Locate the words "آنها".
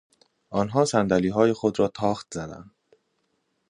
0.49-0.85